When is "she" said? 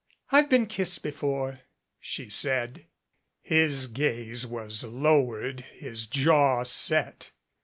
1.99-2.27